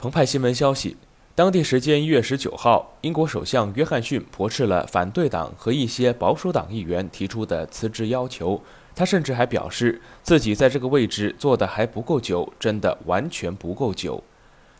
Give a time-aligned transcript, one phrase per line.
[0.00, 0.96] 澎湃新闻消息，
[1.34, 8.62] 当地时间一月十九号，英国首相约翰逊驳斥了反对党和一些保守党议员提出的辞职要求。
[8.94, 14.22] 他甚至还表示，自己在这个位置做的还不够久，真的完全不够久。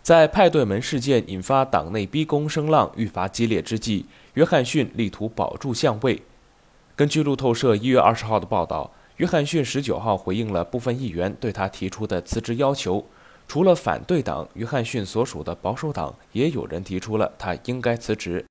[0.02, 6.22] 在派对门事件引发党内逼宫声浪愈发激烈之际，约翰逊力图保住相位。
[6.94, 13.04] 根据路透社一月二十号的报道，约翰逊十九号回应了部分议员对他提出的辞职要求。
[13.48, 18.44] 除了反对党，约翰逊所属的保守党也有人提出了他应该辞职。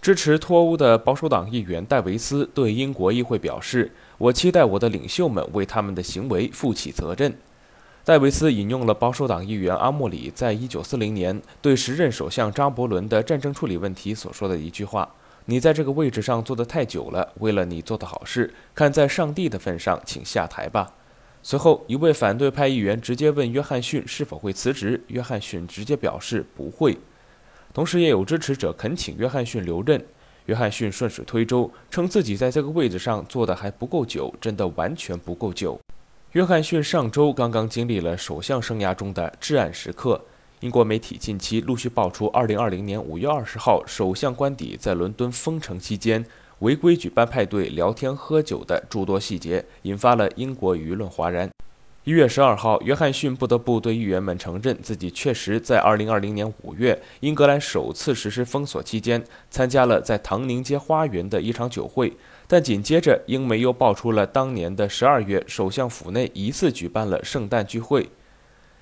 [0.00, 7.36] 支持脱欧的保守党议员戴维斯对英国议会表示：“我期待我的领袖们为他们的行为负起责任。”
[8.04, 15.12] 戴维斯引用了保守党议员阿莫里在1940年对时任首相张伯伦的战争处理问题所说的一句话
[15.46, 20.92] ：“你在这个位置上坐得太久了，为了你做的好事，看在上帝的份上，请下台吧。”
[21.48, 26.98] 随后，一位反对派议员直接问约翰逊是否会辞职，约翰逊直接表示不会。
[27.72, 30.04] 同时，也有支持者恳请约翰逊留任，
[30.46, 35.78] 约翰逊顺水推舟，称自己在这个位置上坐的还不够久，真的完全不够久。
[36.32, 40.20] 约翰逊上周刚刚经历了首相生涯中的至暗时刻。
[40.60, 46.26] 英国媒体近期陆续爆出2020年5月20号首相官邸在伦敦封城期间。
[46.60, 51.50] 违规举办派对、聊天、喝酒的诸多细节，引发了英国舆论哗然。
[52.04, 62.16] 一月十二号，约翰逊不得不对议员们承认，自己确实在二零二零年五月英格兰首次实施封锁期间，参加了在唐宁街花园的一场酒会。
[62.46, 68.08] 但紧接着，英媒又爆出了当年的十二月，首相府内疑似举办了圣诞聚会。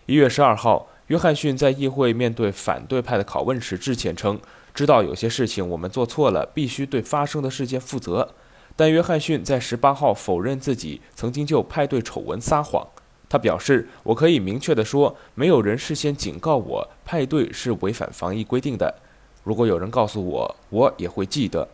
[0.07, 4.39] 一月十二号，约翰逊在议会面对反对派的拷问时致歉称。
[4.75, 8.35] 知道有些事情我们做错了，必须对发生的事件负责。
[8.75, 12.85] 但约翰逊在十八号否认自己曾经就派对丑闻撒谎。
[13.29, 18.93] 他表示：“我可以明确地说，没有人事先警告我派对是违反防疫规定的。
[19.45, 21.69] 如果有人告诉我，我也会记得。”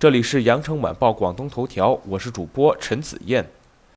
[0.00, 3.48] 这里是羊城晚报广东头条，我是主播陈子燕。